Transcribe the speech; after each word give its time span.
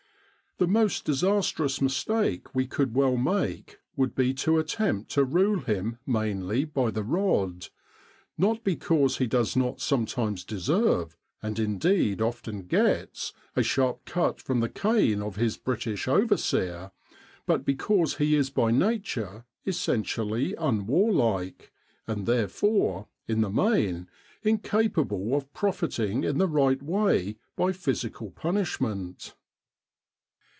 The 0.57 0.67
most 0.67 1.05
disastrous 1.05 1.81
mistake 1.81 2.53
we 2.53 2.67
could 2.67 2.93
well 2.93 3.17
make 3.17 3.79
would 3.95 4.13
be 4.13 4.31
to 4.45 4.59
attempt 4.59 5.09
to 5.13 5.23
rule 5.23 5.61
him 5.61 5.97
mainly 6.05 6.65
by 6.65 6.91
the 6.91 7.01
rod; 7.03 7.69
not 8.37 8.63
because 8.63 9.17
he 9.17 9.25
does 9.25 9.55
not 9.55 9.81
some 9.81 10.05
times 10.05 10.43
deserve, 10.43 11.17
and 11.41 11.57
indeed 11.57 12.21
often 12.21 12.67
gets, 12.67 13.33
a 13.55 13.63
sharp 13.63 14.05
cut 14.05 14.39
from 14.39 14.59
the 14.59 14.69
cane 14.69 15.19
of 15.19 15.35
his 15.35 15.57
British 15.57 16.07
overseer, 16.07 16.91
but 17.47 17.65
because 17.65 18.17
he 18.17 18.35
is 18.35 18.51
by 18.51 18.69
nature 18.69 19.45
essentially 19.65 20.53
unwarlike, 20.59 21.71
and 22.05 22.27
therefore, 22.27 23.07
in 23.27 23.41
the 23.41 23.49
main, 23.49 24.07
incapable 24.43 25.33
of 25.33 25.51
profiting 25.55 26.23
in 26.23 26.37
the 26.37 26.47
right 26.47 26.83
way 26.83 27.35
by 27.55 27.71
physical 27.71 28.29
punishment. 28.29 29.33